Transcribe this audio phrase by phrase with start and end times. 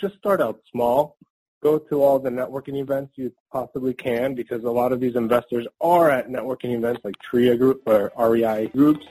[0.00, 1.16] just start out small.
[1.62, 5.66] Go to all the networking events you possibly can because a lot of these investors
[5.80, 9.06] are at networking events like TRIA Group or REI groups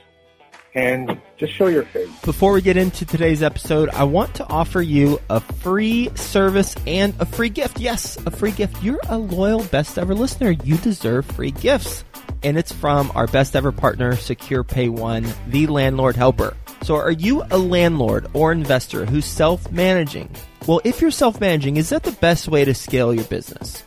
[0.74, 2.10] and just show your face.
[2.20, 7.14] Before we get into today's episode, I want to offer you a free service and
[7.20, 7.78] a free gift.
[7.78, 8.82] Yes, a free gift.
[8.82, 10.50] You're a loyal best ever listener.
[10.50, 12.04] You deserve free gifts.
[12.42, 16.56] And it's from our best ever partner, Secure Pay One, the landlord helper.
[16.84, 20.28] So are you a landlord or investor who's self-managing?
[20.66, 23.82] Well, if you're self-managing, is that the best way to scale your business?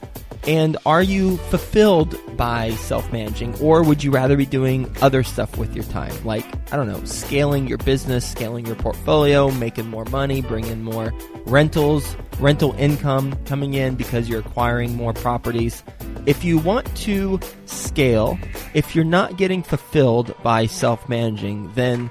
[0.48, 5.60] And are you fulfilled by self managing, or would you rather be doing other stuff
[5.60, 6.26] with your time?
[6.26, 11.14] Like, I don't know, scaling your business, scaling your portfolio, making more money, bringing more
[11.46, 15.84] rentals, rental income coming in because you're acquiring more properties.
[16.26, 18.40] If you want to scale,
[18.74, 22.10] if you're not getting fulfilled by self managing, then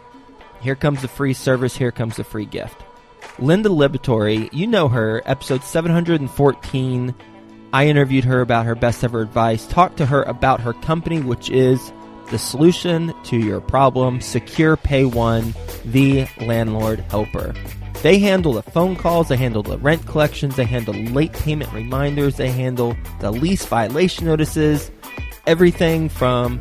[0.61, 2.83] here comes the free service, here comes the free gift.
[3.39, 7.15] Linda Liberatore, you know her, episode 714
[7.73, 11.51] I interviewed her about her best ever advice, talked to her about her company, which
[11.51, 11.93] is
[12.31, 17.55] the solution to your problem, Secure Pay One, the landlord helper.
[18.03, 22.37] They handle the phone calls, they handle the rent collections, they handle late payment reminders,
[22.37, 24.91] they handle the lease violation notices,
[25.47, 26.61] everything from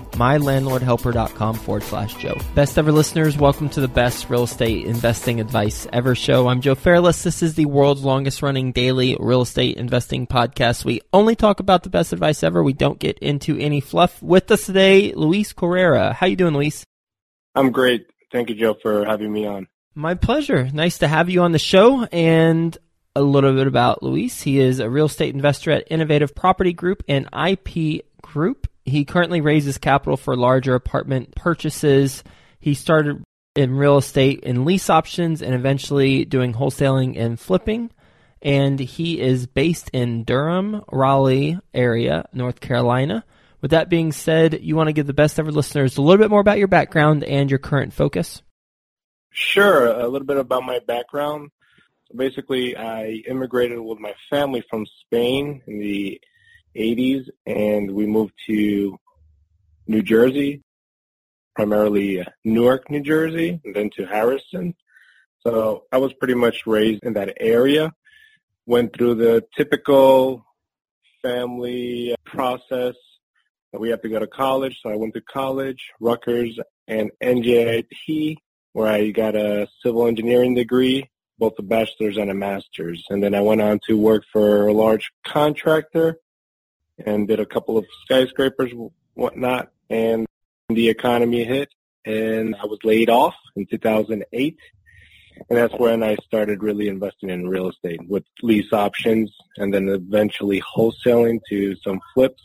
[0.13, 2.37] mylandlordhelper.com forward slash Joe.
[2.55, 6.47] Best ever listeners, welcome to the best real estate investing advice ever show.
[6.47, 7.23] I'm Joe Fairless.
[7.23, 10.85] This is the world's longest running daily real estate investing podcast.
[10.85, 12.63] We only talk about the best advice ever.
[12.63, 14.21] We don't get into any fluff.
[14.21, 16.13] With us today, Luis Correra.
[16.13, 16.85] How you doing, Luis?
[17.55, 18.07] I'm great.
[18.31, 19.67] Thank you, Joe, for having me on.
[19.93, 20.69] My pleasure.
[20.71, 22.05] Nice to have you on the show.
[22.05, 22.77] And
[23.15, 24.41] a little bit about Luis.
[24.41, 28.67] He is a real estate investor at Innovative Property Group and IP Group.
[28.85, 32.23] He currently raises capital for larger apartment purchases.
[32.59, 33.23] He started
[33.55, 37.91] in real estate in lease options and eventually doing wholesaling and flipping.
[38.41, 43.23] And he is based in Durham, Raleigh area, North Carolina.
[43.61, 46.31] With that being said, you want to give the best ever listeners a little bit
[46.31, 48.41] more about your background and your current focus?
[49.29, 49.87] Sure.
[49.87, 51.51] A little bit about my background.
[52.15, 56.19] Basically, I immigrated with my family from Spain in the
[56.75, 58.97] 80s, and we moved to
[59.87, 60.61] New Jersey,
[61.55, 64.75] primarily uh, Newark, New Jersey, and then to Harrison.
[65.45, 67.93] So I was pretty much raised in that area.
[68.65, 70.45] Went through the typical
[71.21, 72.95] family process.
[73.73, 78.37] We have to go to college, so I went to college, Rutgers and NJIT,
[78.73, 81.09] where I got a civil engineering degree,
[81.39, 83.03] both a bachelor's and a master's.
[83.09, 86.17] And then I went on to work for a large contractor
[87.05, 88.71] and did a couple of skyscrapers,
[89.13, 90.25] whatnot, and
[90.69, 91.69] the economy hit,
[92.05, 94.57] and I was laid off in 2008.
[95.49, 99.89] And that's when I started really investing in real estate with lease options and then
[99.89, 102.43] eventually wholesaling to some flips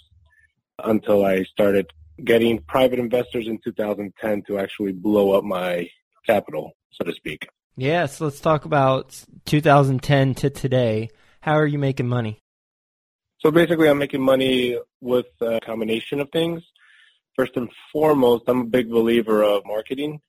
[0.82, 1.90] until I started
[2.24, 5.88] getting private investors in 2010 to actually blow up my
[6.26, 7.48] capital, so to speak.
[7.76, 11.10] Yeah, so let's talk about 2010 to today.
[11.40, 12.38] How are you making money?
[13.38, 16.62] So basically, I'm making money with a combination of things.
[17.36, 20.20] First and foremost, I'm a big believer of marketing.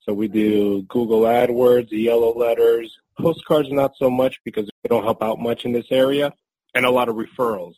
[0.00, 5.22] So we do Google AdWords, yellow letters, postcards not so much because they don't help
[5.22, 6.32] out much in this area,
[6.74, 7.74] and a lot of referrals,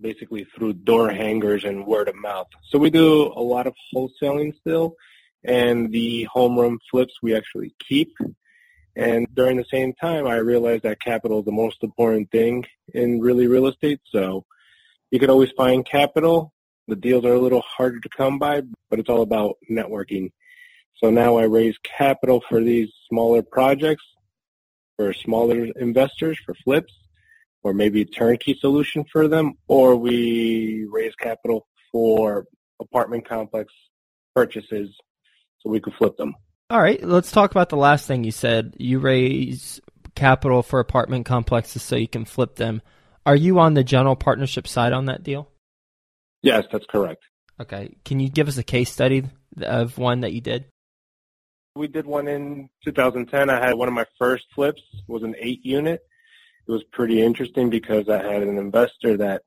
[0.00, 2.48] basically through door hangers and word of mouth.
[2.70, 4.96] So we do a lot of wholesaling still,
[5.44, 8.16] and the home flips we actually keep.
[8.96, 12.64] And during the same time, I realized that capital is the most important thing
[12.94, 14.00] in really real estate.
[14.06, 14.46] So
[15.10, 16.54] you can always find capital.
[16.88, 20.30] The deals are a little harder to come by, but it's all about networking.
[20.96, 24.04] So now I raise capital for these smaller projects,
[24.96, 26.94] for smaller investors, for flips,
[27.62, 32.46] or maybe a turnkey solution for them, or we raise capital for
[32.80, 33.74] apartment complex
[34.34, 34.96] purchases
[35.58, 36.34] so we could flip them.
[36.68, 38.74] All right, let's talk about the last thing you said.
[38.76, 39.80] You raise
[40.16, 42.82] capital for apartment complexes so you can flip them.
[43.24, 45.48] Are you on the general partnership side on that deal?
[46.42, 47.22] Yes, that's correct.
[47.60, 47.94] Okay.
[48.04, 49.24] Can you give us a case study
[49.62, 50.64] of one that you did?
[51.76, 53.48] We did one in 2010.
[53.48, 56.00] I had one of my first flips was an eight unit.
[56.66, 59.42] It was pretty interesting because I had an investor that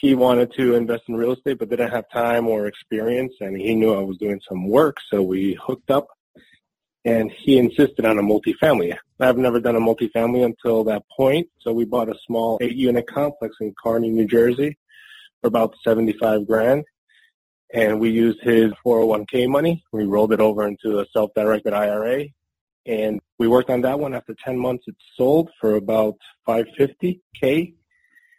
[0.00, 3.74] he wanted to invest in real estate but didn't have time or experience and he
[3.74, 6.08] knew I was doing some work so we hooked up
[7.04, 8.96] and he insisted on a multifamily.
[9.20, 13.56] I've never done a multifamily until that point, so we bought a small eight-unit complex
[13.60, 14.78] in Kearny, New Jersey,
[15.40, 16.84] for about 75 grand,
[17.72, 19.84] and we used his 401k money.
[19.92, 22.26] We rolled it over into a self-directed IRA,
[22.86, 24.14] and we worked on that one.
[24.14, 26.16] After 10 months, it sold for about
[26.48, 27.74] 550k,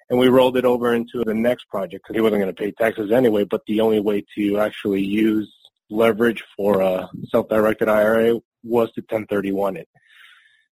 [0.10, 2.72] and we rolled it over into the next project because he wasn't going to pay
[2.72, 3.44] taxes anyway.
[3.44, 5.52] But the only way to actually use
[5.90, 9.90] leverage for a self-directed IRA was to 1031 it.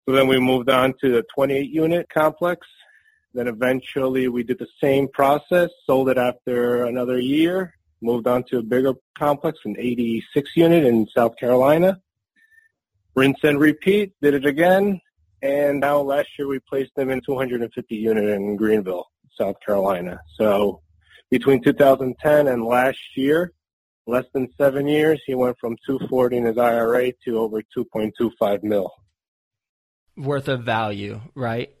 [0.05, 2.67] So then we moved on to the 28 unit complex.
[3.33, 8.57] Then eventually we did the same process, sold it after another year, moved on to
[8.57, 12.01] a bigger complex, an 86 unit in South Carolina.
[13.15, 15.01] Rinse and repeat, did it again.
[15.41, 19.05] And now last year we placed them in 250 unit in Greenville,
[19.37, 20.19] South Carolina.
[20.35, 20.81] So
[21.29, 23.53] between 2010 and last year,
[24.09, 28.91] less than seven years, he went from 240 in his IRA to over 2.25 mil.
[30.17, 31.73] Worth of value, right?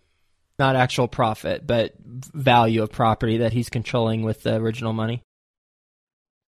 [0.57, 5.23] Not actual profit, but value of property that he's controlling with the original money.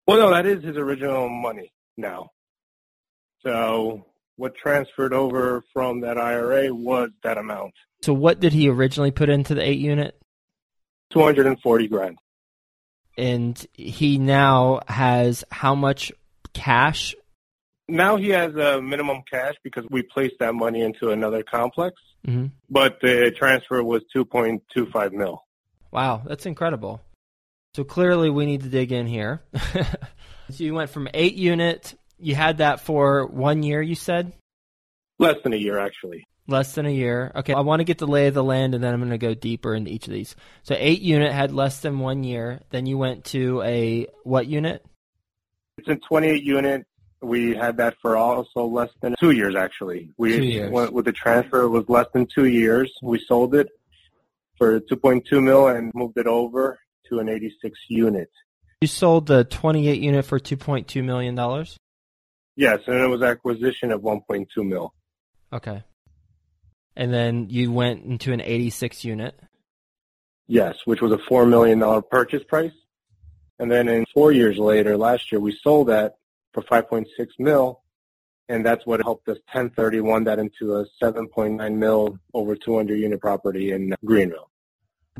[0.07, 2.31] Well, no, that is his original money now.
[3.45, 4.05] So
[4.35, 7.73] what transferred over from that IRA was that amount.
[8.01, 10.17] So what did he originally put into the eight unit?
[11.11, 12.17] 240 grand
[13.17, 16.11] and he now has how much
[16.53, 17.15] cash?
[17.87, 22.47] Now he has a minimum cash because we placed that money into another complex, mm-hmm.
[22.69, 25.43] but the transfer was 2.25 mil.
[25.91, 27.01] Wow, that's incredible.
[27.73, 29.41] So clearly we need to dig in here.
[29.73, 29.83] so
[30.49, 34.33] you went from eight unit, you had that for one year, you said?
[35.21, 36.25] Less than a year, actually.
[36.47, 37.31] Less than a year.
[37.35, 39.19] Okay, I want to get the lay of the land, and then I'm going to
[39.19, 40.35] go deeper into each of these.
[40.63, 42.59] So eight unit had less than one year.
[42.71, 44.83] Then you went to a what unit?
[45.77, 46.87] It's a 28 unit.
[47.21, 50.09] We had that for also less than two years, actually.
[50.17, 50.71] We two years.
[50.71, 51.61] went with the transfer.
[51.61, 52.91] It was less than two years.
[53.03, 53.69] We sold it
[54.57, 56.79] for 2.2 mil and moved it over
[57.09, 58.31] to an 86 unit.
[58.81, 61.77] You sold the 28 unit for 2.2 million dollars.
[62.55, 64.93] Yes, and it was acquisition of 1.2 mil.
[65.53, 65.83] Okay
[66.95, 69.39] and then you went into an 86 unit.
[70.47, 72.73] Yes, which was a $4 million purchase price.
[73.59, 76.15] And then in four years later, last year, we sold that
[76.53, 77.05] for 5.6
[77.39, 77.81] mil,
[78.49, 83.71] and that's what helped us 1031 that into a 7.9 mil over 200 unit property
[83.71, 84.49] in Greenville.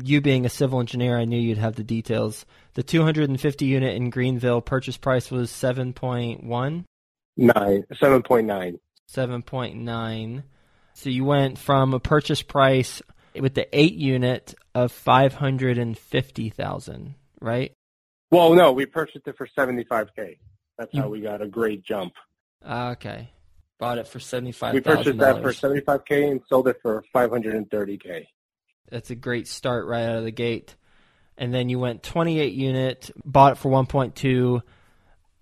[0.02, 2.44] You being a civil engineer, I knew you'd have the details.
[2.74, 6.42] The 250 unit in Greenville purchase price was 7.1?
[6.44, 6.84] 9,
[7.36, 8.78] 7.9.
[9.12, 10.42] 7.9.
[10.94, 13.02] So you went from a purchase price
[13.34, 17.72] with the eight unit of five hundred and fifty thousand, right?
[18.30, 20.38] Well, no, we purchased it for seventy five k.
[20.78, 22.14] That's you, how we got a great jump.
[22.66, 23.30] Okay,
[23.78, 24.74] bought it for seventy five.
[24.74, 27.98] We purchased that for seventy five k and sold it for five hundred and thirty
[27.98, 28.28] k.
[28.90, 30.76] That's a great start right out of the gate.
[31.38, 34.62] And then you went twenty eight unit, bought it for one point two,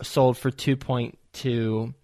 [0.02, 1.94] sold for two point two,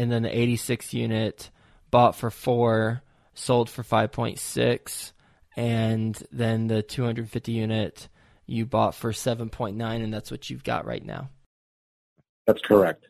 [0.00, 1.50] and then the eighty six unit
[1.90, 3.02] bought for four,
[3.34, 5.12] sold for 5.6,
[5.56, 8.08] and then the 250 unit
[8.46, 11.28] you bought for 7.9, and that's what you've got right now.
[12.46, 13.08] That's correct.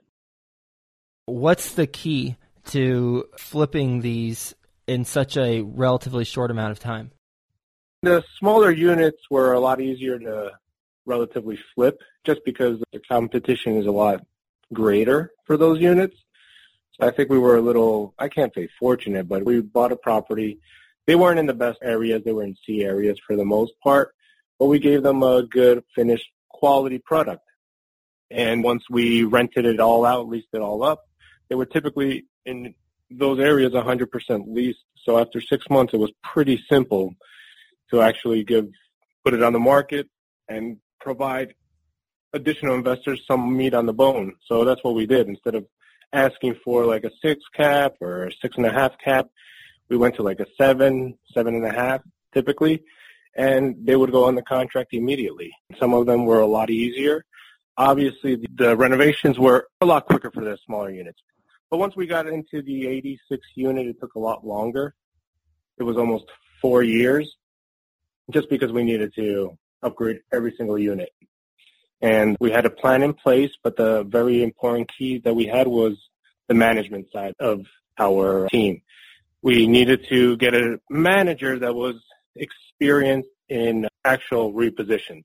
[1.26, 2.36] What's the key
[2.70, 4.54] to flipping these
[4.88, 7.12] in such a relatively short amount of time?
[8.02, 10.50] The smaller units were a lot easier to
[11.06, 14.26] relatively flip just because the competition is a lot
[14.72, 16.16] greater for those units.
[17.00, 20.58] I think we were a little, I can't say fortunate, but we bought a property.
[21.06, 22.22] They weren't in the best areas.
[22.24, 24.14] They were in C areas for the most part,
[24.58, 27.42] but we gave them a good finished quality product.
[28.30, 31.00] And once we rented it all out, leased it all up,
[31.48, 32.74] they were typically in
[33.10, 34.84] those areas 100% leased.
[35.04, 37.14] So after six months, it was pretty simple
[37.90, 38.68] to actually give,
[39.24, 40.08] put it on the market
[40.48, 41.54] and provide
[42.34, 44.34] additional investors some meat on the bone.
[44.46, 45.26] So that's what we did.
[45.26, 45.66] Instead of
[46.12, 49.28] asking for like a six cap or a six and a half cap.
[49.88, 52.02] We went to like a seven, seven and a half
[52.32, 52.82] typically,
[53.36, 55.52] and they would go on the contract immediately.
[55.78, 57.24] Some of them were a lot easier.
[57.76, 61.20] obviously the renovations were a lot quicker for the smaller units.
[61.70, 64.94] But once we got into the 86 unit, it took a lot longer.
[65.78, 66.24] It was almost
[66.60, 67.36] four years
[68.30, 71.10] just because we needed to upgrade every single unit.
[72.02, 75.68] And we had a plan in place, but the very important key that we had
[75.68, 75.98] was
[76.48, 77.66] the management side of
[77.98, 78.82] our team.
[79.42, 81.96] We needed to get a manager that was
[82.34, 85.24] experienced in actual repositions.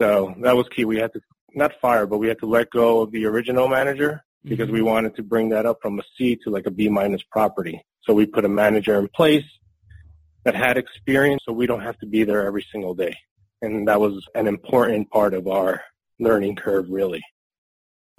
[0.00, 0.84] So that was key.
[0.84, 1.20] We had to
[1.54, 4.74] not fire, but we had to let go of the original manager because mm-hmm.
[4.74, 7.84] we wanted to bring that up from a C to like a B minus property.
[8.02, 9.44] So we put a manager in place
[10.44, 13.16] that had experience so we don't have to be there every single day.
[13.62, 15.82] And that was an important part of our
[16.18, 17.22] learning curve really.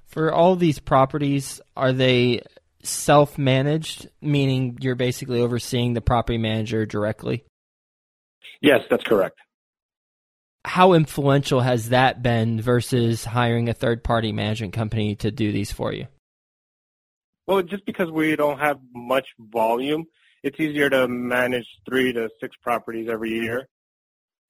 [0.06, 2.42] For all these properties, are they
[2.82, 7.44] self-managed, meaning you're basically overseeing the property manager directly?
[8.60, 9.38] Yes, that's correct.
[10.64, 15.92] How influential has that been versus hiring a third-party management company to do these for
[15.92, 16.06] you?
[17.46, 20.04] Well, just because we don't have much volume,
[20.42, 23.68] it's easier to manage three to six properties every year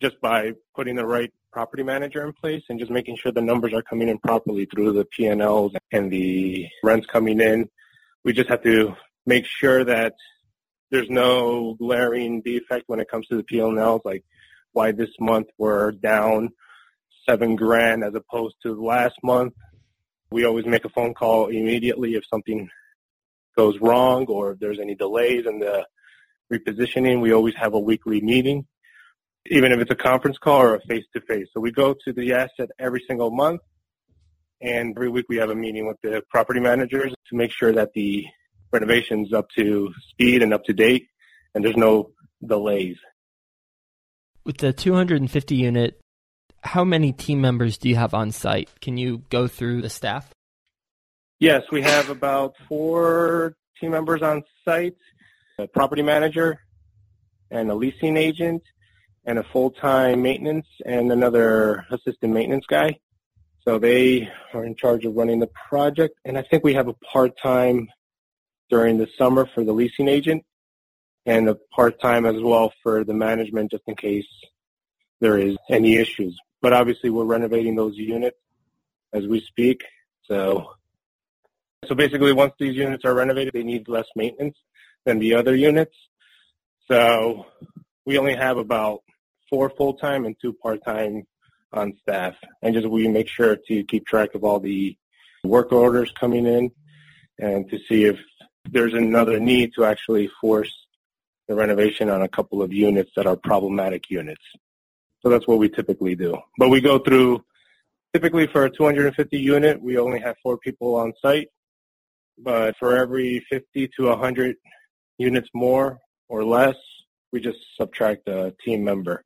[0.03, 3.73] just by putting the right property manager in place and just making sure the numbers
[3.73, 7.69] are coming in properly through the P&Ls and the rents coming in.
[8.25, 10.15] We just have to make sure that
[10.91, 14.25] there's no glaring defect when it comes to the P&Ls, like
[14.73, 16.51] why this month we're down
[17.29, 19.55] seven grand as opposed to last month.
[20.33, 22.69] We always make a phone call immediately if something
[23.57, 25.87] goes wrong or if there's any delays in the
[26.53, 27.21] repositioning.
[27.21, 28.67] We always have a weekly meeting,
[29.47, 31.49] even if it's a conference call or a face-to-face.
[31.53, 33.61] So we go to the asset every single month,
[34.61, 37.93] and every week we have a meeting with the property managers to make sure that
[37.95, 38.25] the
[38.73, 41.09] renovation's up to speed and up to date,
[41.55, 42.11] and there's no
[42.45, 42.97] delays.
[44.45, 46.01] With the 250 unit,
[46.63, 48.69] how many team members do you have on site?
[48.81, 50.33] Can you go through the staff?
[51.41, 54.97] Yes, we have about four team members on site,
[55.59, 56.61] a property manager
[57.51, 58.63] and a leasing agent
[59.25, 62.99] and a full-time maintenance and another assistant maintenance guy.
[63.65, 66.19] So they are in charge of running the project.
[66.25, 67.89] And I think we have a part-time
[68.69, 70.45] during the summer for the leasing agent
[71.27, 74.27] and a part-time as well for the management just in case
[75.21, 76.37] there is any issues.
[76.61, 78.39] But obviously we're renovating those units
[79.13, 79.85] as we speak.
[80.25, 80.73] So
[81.89, 84.57] so basically, once these units are renovated, they need less maintenance
[85.05, 85.97] than the other units.
[86.87, 87.47] So
[88.05, 89.03] we only have about
[89.53, 91.25] four full-time and two part-time
[91.73, 92.35] on staff.
[92.63, 94.97] And just we make sure to keep track of all the
[95.45, 96.71] work orders coming in
[97.39, 98.19] and to see if
[98.71, 100.73] there's another need to actually force
[101.49, 104.43] the renovation on a couple of units that are problematic units.
[105.21, 106.39] So that's what we typically do.
[106.57, 107.45] But we go through,
[108.15, 111.49] typically for a 250 unit, we only have four people on site
[112.39, 114.57] but for every 50 to 100
[115.19, 116.77] units more or less,
[117.33, 119.25] we just subtract a team member.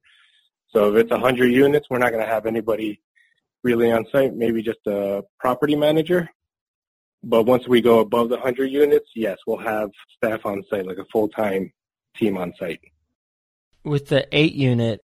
[0.70, 3.00] So if it's 100 units, we're not going to have anybody
[3.62, 6.28] really on site, maybe just a property manager.
[7.23, 10.99] But once we go above the 100 units, yes, we'll have staff on site, like
[10.99, 11.73] a full-time
[12.16, 12.80] team on site.
[13.85, 15.00] With the 8 unit,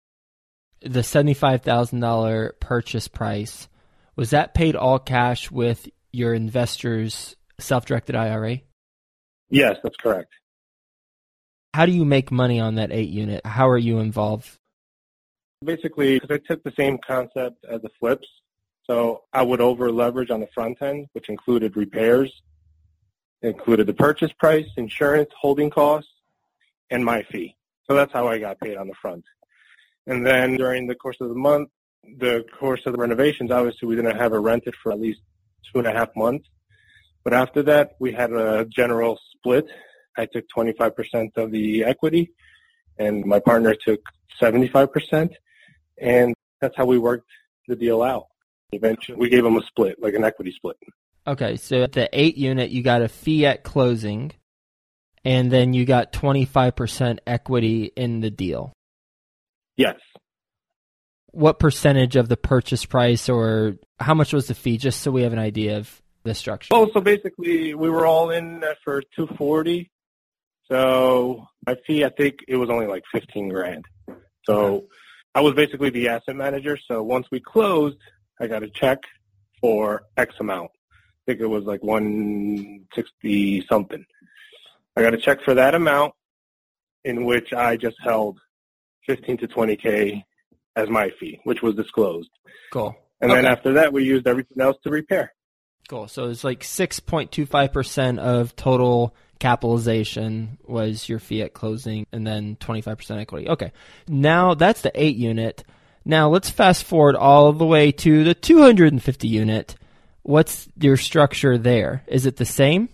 [0.82, 3.68] the $75,000 purchase price,
[4.16, 8.60] was that paid all cash with your investors self-directed IRA?
[9.48, 10.32] Yes, that's correct.
[11.72, 13.46] How do you make money on that eight unit?
[13.46, 14.58] How are you involved?
[15.62, 18.26] Basically, because I took the same concept as the flips,
[18.84, 22.32] so I would over leverage on the front end, which included repairs,
[23.42, 26.10] included the purchase price, insurance, holding costs,
[26.90, 27.56] and my fee.
[27.86, 29.24] So that's how I got paid on the front.
[30.06, 31.68] And then during the course of the month,
[32.18, 35.20] the course of the renovations, obviously we didn't have it rented for at least
[35.70, 36.48] two and a half months.
[37.22, 39.66] But after that, we had a general split.
[40.16, 42.32] I took 25% of the equity,
[42.98, 44.00] and my partner took
[44.40, 45.34] 75%,
[46.00, 47.28] and that's how we worked
[47.69, 48.26] the deal out.
[48.73, 50.76] Eventually, we gave them a split, like an equity split.
[51.26, 54.33] Okay, so at the eight unit, you got a fee at closing,
[55.25, 58.73] and then you got 25% equity in the deal.
[59.76, 59.97] Yes.
[61.33, 65.23] What percentage of the purchase price, or how much was the fee, just so we
[65.23, 66.69] have an idea of the structure?
[66.73, 69.90] Oh, so basically we were all in for 240.
[70.71, 73.85] So my fee, I think it was only like 15 grand.
[74.45, 74.87] So.
[75.34, 76.76] I was basically the asset manager.
[76.88, 77.99] So once we closed,
[78.40, 78.99] I got a check
[79.60, 80.70] for X amount.
[80.92, 84.04] I think it was like 160 something.
[84.96, 86.14] I got a check for that amount
[87.04, 88.38] in which I just held
[89.06, 90.22] 15 to 20K
[90.76, 92.30] as my fee, which was disclosed.
[92.72, 92.96] Cool.
[93.20, 93.42] And okay.
[93.42, 95.32] then after that, we used everything else to repair.
[95.88, 96.08] Cool.
[96.08, 103.18] So it's like 6.25% of total capitalization was your fee at closing and then 25%
[103.18, 103.49] equity.
[103.49, 103.72] Okay.
[104.06, 105.64] Now that's the 8 unit.
[106.04, 109.76] Now let's fast forward all the way to the 250 unit.
[110.22, 112.04] What's your structure there?
[112.06, 112.88] Is it the same?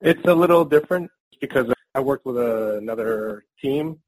[0.00, 1.10] It's a little different
[1.40, 3.98] because I worked with another team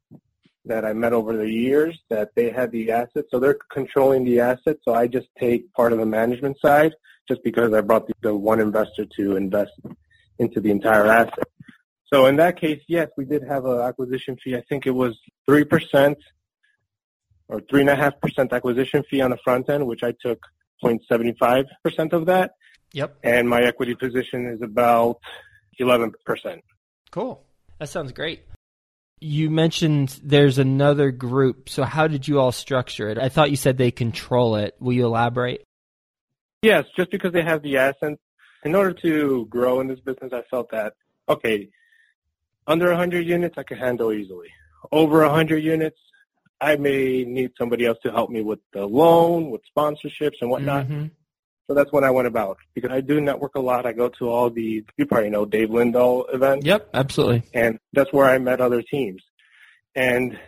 [0.65, 3.29] that I met over the years that they had the assets.
[3.31, 4.81] So they're controlling the assets.
[4.85, 6.95] So I just take part of the management side
[7.29, 9.73] just because I brought the, the one investor to invest
[10.39, 11.49] into the entire asset.
[12.13, 14.57] So in that case, yes, we did have an acquisition fee.
[14.57, 16.17] I think it was 3%
[17.49, 20.41] or 3.5% acquisition fee on the front end, which I took
[20.85, 22.53] 0.75% of that.
[22.93, 23.17] Yep.
[23.23, 25.21] And my equity position is about
[25.81, 26.13] 11%.
[27.11, 27.43] Cool.
[27.79, 28.43] That sounds great.
[29.21, 31.69] You mentioned there's another group.
[31.69, 33.19] So how did you all structure it?
[33.19, 34.75] I thought you said they control it.
[34.81, 35.65] Will you elaborate?
[36.63, 38.21] Yes, just because they have the assets.
[38.65, 40.95] In order to grow in this business, I felt that,
[41.29, 41.71] okay,
[42.67, 44.49] under 100 units, I could handle easily.
[44.93, 45.99] Over 100 units,
[46.61, 50.85] I may need somebody else to help me with the loan, with sponsorships and whatnot.
[50.87, 51.07] Mm-hmm.
[51.67, 53.87] So that's what I went about because I do network a lot.
[53.87, 56.67] I go to all the, you probably know Dave Lindahl events.
[56.67, 57.43] Yep, absolutely.
[57.55, 59.23] And that's where I met other teams.
[59.95, 60.39] And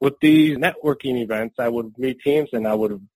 [0.00, 3.06] with these networking events, I would meet teams and I would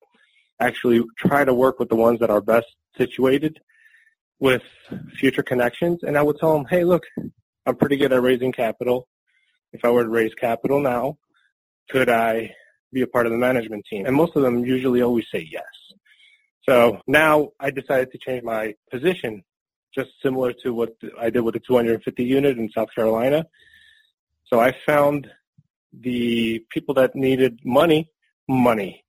[0.60, 3.60] actually try to work with the ones that are best situated
[4.40, 4.62] with
[5.16, 6.00] future connections.
[6.02, 7.04] And I would tell them, hey, look,
[7.66, 9.08] I'm pretty good at raising capital.
[9.72, 11.18] If I were to raise capital now,
[11.90, 12.54] could I
[12.92, 14.06] be a part of the management team?
[14.06, 15.64] And most of them usually always say yes.
[16.68, 19.42] So now I decided to change my position,
[19.94, 23.46] just similar to what I did with the 250 unit in South Carolina.
[24.46, 25.28] So I found
[25.92, 28.10] the people that needed money,
[28.48, 29.04] money.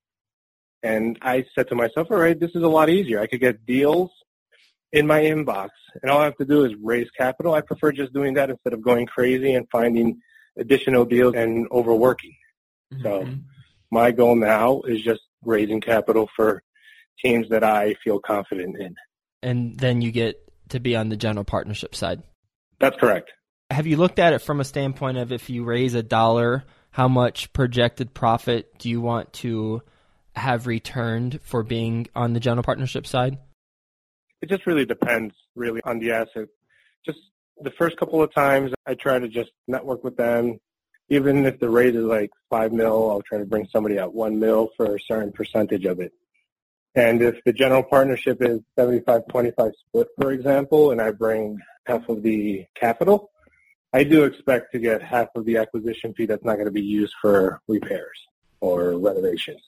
[0.81, 3.19] And I said to myself, all right, this is a lot easier.
[3.19, 4.11] I could get deals
[4.91, 5.69] in my inbox,
[6.01, 7.53] and all I have to do is raise capital.
[7.53, 10.19] I prefer just doing that instead of going crazy and finding
[10.57, 12.35] additional deals and overworking.
[12.93, 13.03] Mm-hmm.
[13.03, 13.29] So
[13.91, 16.63] my goal now is just raising capital for
[17.23, 18.95] teams that I feel confident in.
[19.43, 20.37] And then you get
[20.69, 22.23] to be on the general partnership side.
[22.79, 23.31] That's correct.
[23.69, 27.07] Have you looked at it from a standpoint of if you raise a dollar, how
[27.07, 29.81] much projected profit do you want to
[30.39, 33.37] have returned for being on the general partnership side?
[34.41, 36.47] It just really depends really on the asset.
[37.05, 37.19] Just
[37.61, 40.59] the first couple of times I try to just network with them,
[41.09, 44.39] even if the rate is like five mil, I'll try to bring somebody at one
[44.39, 46.13] mil for a certain percentage of it.
[46.95, 52.23] And if the general partnership is 75-25 split, for example, and I bring half of
[52.23, 53.29] the capital,
[53.93, 56.81] I do expect to get half of the acquisition fee that's not going to be
[56.81, 58.19] used for repairs
[58.59, 59.61] or renovations.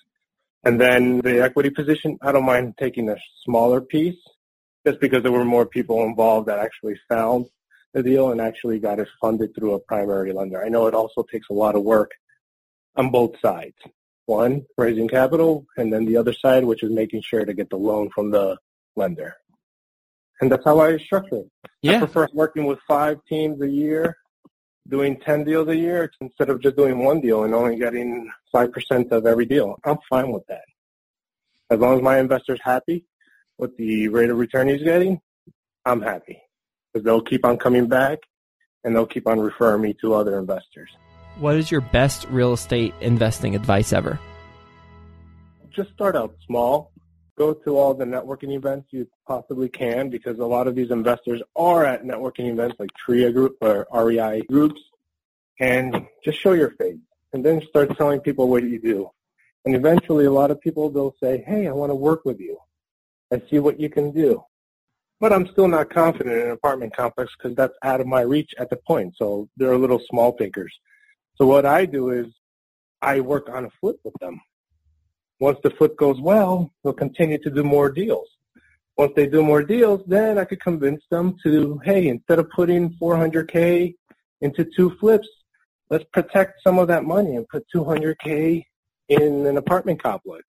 [0.63, 4.19] And then the equity position, I don't mind taking a smaller piece
[4.85, 7.47] just because there were more people involved that actually found
[7.93, 10.63] the deal and actually got it funded through a primary lender.
[10.63, 12.11] I know it also takes a lot of work
[12.95, 13.75] on both sides.
[14.27, 17.77] One, raising capital, and then the other side, which is making sure to get the
[17.77, 18.57] loan from the
[18.95, 19.35] lender.
[20.39, 21.51] And that's how I structure it.
[21.81, 21.97] Yeah.
[21.97, 24.15] I prefer working with five teams a year,
[24.87, 29.11] doing 10 deals a year instead of just doing one deal and only getting 5%
[29.11, 29.77] of every deal.
[29.83, 30.63] I'm fine with that.
[31.69, 33.05] As long as my investor's happy
[33.57, 35.21] with the rate of return he's getting,
[35.85, 36.41] I'm happy
[36.91, 38.19] because they'll keep on coming back
[38.83, 40.89] and they'll keep on referring me to other investors.
[41.37, 44.19] What is your best real estate investing advice ever?
[45.69, 46.91] Just start out small.
[47.37, 51.41] Go to all the networking events you possibly can because a lot of these investors
[51.55, 54.81] are at networking events like TRIA Group or REI groups
[55.59, 56.97] and just show your face
[57.33, 59.09] and then start telling people what you do.
[59.65, 62.57] And eventually a lot of people will say, hey, I want to work with you.
[63.31, 64.43] I see what you can do
[65.21, 68.55] but I'm still not confident in an apartment complex because that's out of my reach
[68.57, 69.15] at the point.
[69.15, 70.75] So they're a little small thinkers.
[71.35, 72.25] So what I do is
[73.03, 74.41] I work on a flip with them.
[75.41, 78.29] Once the flip goes well, they'll continue to do more deals.
[78.95, 82.91] Once they do more deals, then I could convince them to, hey, instead of putting
[82.91, 83.95] 400K
[84.41, 85.27] into two flips,
[85.89, 88.63] let's protect some of that money and put 200K
[89.09, 90.45] in an apartment complex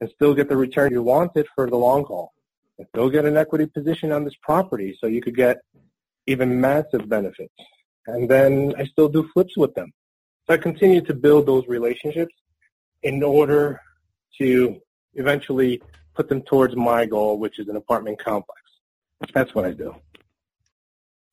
[0.00, 2.32] and still get the return you wanted for the long haul
[2.76, 5.58] and still get an equity position on this property so you could get
[6.26, 7.54] even massive benefits.
[8.08, 9.92] And then I still do flips with them.
[10.48, 12.34] So I continue to build those relationships
[13.04, 13.80] in order
[14.38, 14.80] to
[15.14, 15.82] eventually
[16.14, 18.60] put them towards my goal, which is an apartment complex.
[19.32, 19.94] That's what I do.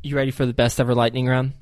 [0.04, 1.54] You ready for the best ever lightning round?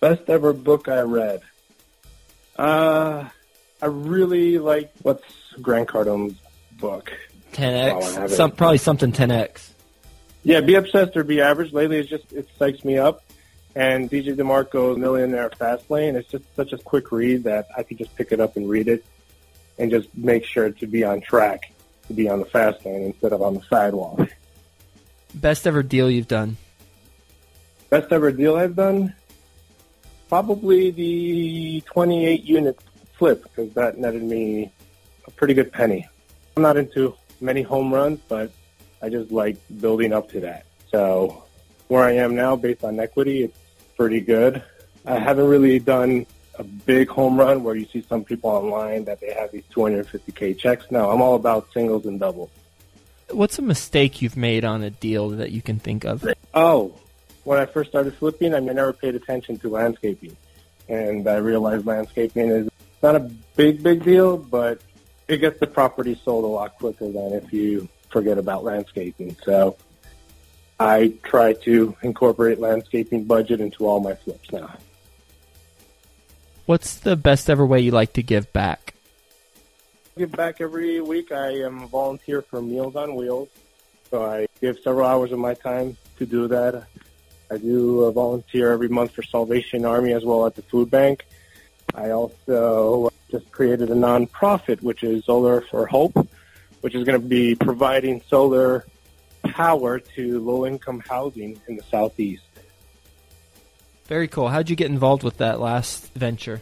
[0.00, 1.42] Best ever book I read.
[2.56, 3.28] Uh,
[3.80, 5.24] I really like what's
[5.60, 6.36] Grant Cardone's
[6.78, 7.12] book.
[7.52, 9.70] 10x, some, probably something 10x.
[10.44, 11.72] Yeah, be obsessed or be average.
[11.72, 13.22] Lately, it's just it psychs me up.
[13.74, 16.14] And DJ DeMarco's Millionaire Fastlane.
[16.14, 18.88] It's just such a quick read that I could just pick it up and read
[18.88, 19.04] it,
[19.78, 21.72] and just make sure to be on track,
[22.08, 24.28] to be on the fast lane instead of on the sidewalk.
[25.34, 26.56] Best ever deal you've done.
[27.90, 29.14] Best ever deal I've done.
[30.28, 32.78] Probably the 28 unit
[33.14, 34.70] flip because that netted me
[35.26, 36.06] a pretty good penny.
[36.56, 38.50] I'm not into many home runs, but
[39.00, 40.66] I just like building up to that.
[40.90, 41.44] So
[41.88, 43.58] where I am now, based on equity, it's
[43.96, 44.62] pretty good.
[45.06, 49.20] I haven't really done a big home run where you see some people online that
[49.20, 50.86] they have these 250k checks.
[50.90, 52.50] No, I'm all about singles and doubles.
[53.30, 56.26] What's a mistake you've made on a deal that you can think of?
[56.54, 56.94] Oh,
[57.48, 60.36] when I first started flipping, I, mean, I never paid attention to landscaping.
[60.86, 62.68] And I realized landscaping is
[63.02, 63.20] not a
[63.56, 64.82] big, big deal, but
[65.28, 69.34] it gets the property sold a lot quicker than if you forget about landscaping.
[69.42, 69.78] So
[70.78, 74.76] I try to incorporate landscaping budget into all my flips now.
[76.66, 78.92] What's the best ever way you like to give back?
[80.18, 81.32] Give back every week.
[81.32, 83.48] I am a volunteer for Meals on Wheels.
[84.10, 86.84] So I give several hours of my time to do that.
[87.50, 91.26] I do a volunteer every month for Salvation Army as well at the food bank.
[91.94, 96.28] I also just created a nonprofit, which is Solar for Hope,
[96.82, 98.84] which is going to be providing solar
[99.42, 102.42] power to low-income housing in the southeast.
[104.04, 104.48] Very cool.
[104.48, 106.60] How'd you get involved with that last venture?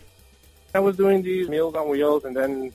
[0.75, 2.73] I was doing these Meals on Wheels, and then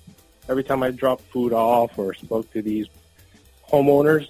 [0.50, 2.88] every time I dropped food off or spoke to these
[3.69, 4.28] homeowners,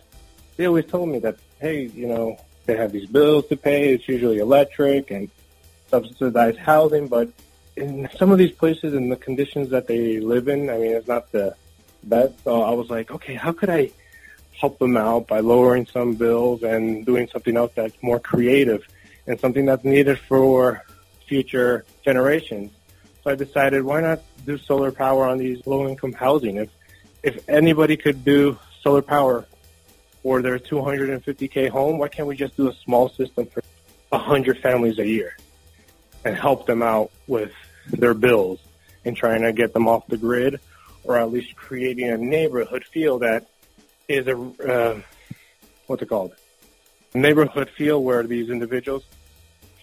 [0.57, 3.93] they always told me that, hey, you know, they have these bills to pay.
[3.93, 5.29] It's usually electric and
[5.89, 7.29] subsidized housing, but
[7.75, 11.07] in some of these places and the conditions that they live in, I mean, it's
[11.07, 11.55] not the
[12.03, 12.43] best.
[12.43, 13.91] So I was like, okay, how could I
[14.59, 18.87] help them out by lowering some bills and doing something else that's more creative
[19.27, 20.83] and something that's needed for
[21.27, 22.71] future generations?
[23.23, 26.57] So I decided, why not do solar power on these low-income housing?
[26.57, 26.69] If
[27.23, 29.45] if anybody could do solar power
[30.23, 33.61] for their 250k home, why can't we just do a small system for
[34.09, 35.37] 100 families a year
[36.23, 37.51] and help them out with
[37.87, 38.59] their bills
[39.05, 40.59] and trying to get them off the grid
[41.03, 43.47] or at least creating a neighborhood feel that
[44.07, 45.01] is a, uh,
[45.87, 46.35] what's it called?
[47.13, 49.03] A neighborhood feel where these individuals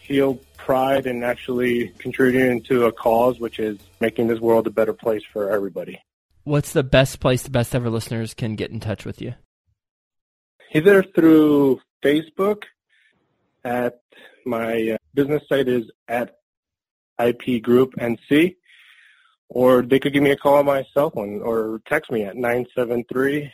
[0.07, 4.93] feel pride in actually contributing to a cause, which is making this world a better
[4.93, 6.01] place for everybody.
[6.45, 9.35] What's the best place the best ever listeners can get in touch with you?
[10.73, 12.65] Either through Facebook
[13.65, 14.01] at
[14.45, 16.37] my uh, business site is at
[17.19, 18.57] IP Group NC,
[19.49, 22.37] or they could give me a call on my cell phone or text me at
[22.37, 23.51] 973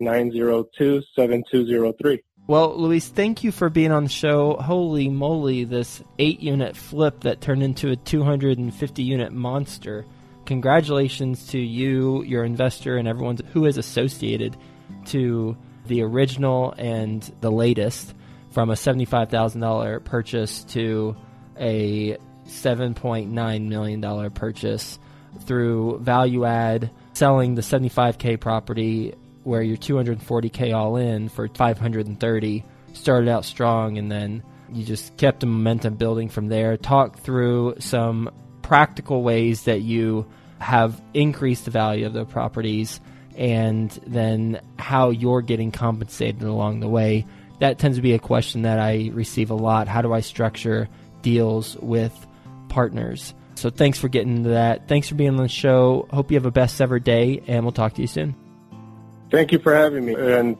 [0.00, 2.22] 902 7203.
[2.46, 4.54] Well, Luis, thank you for being on the show.
[4.54, 10.06] Holy moly, this eight unit flip that turned into a 250 unit monster.
[10.46, 14.56] Congratulations to you, your investor, and everyone who is associated
[15.06, 18.14] to the original and the latest
[18.50, 21.16] from a $75,000 purchase to
[21.58, 24.98] a $7.9 million purchase
[25.40, 33.28] through value add, selling the 75K property where you're 240K all in for 530 started
[33.28, 36.76] out strong and then you just kept the momentum building from there.
[36.76, 38.30] Talk through some
[38.62, 40.26] practical ways that you
[40.58, 43.00] have increased the value of the properties
[43.38, 47.24] and then how you're getting compensated along the way.
[47.60, 49.88] That tends to be a question that I receive a lot.
[49.88, 50.88] How do I structure
[51.22, 52.12] deals with
[52.68, 53.34] partners?
[53.54, 54.86] So thanks for getting into that.
[54.86, 56.06] Thanks for being on the show.
[56.10, 58.34] Hope you have a best ever day, and we'll talk to you soon.
[59.30, 60.56] Thank you for having me, and